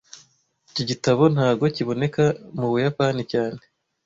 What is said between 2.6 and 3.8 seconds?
Buyapani cyane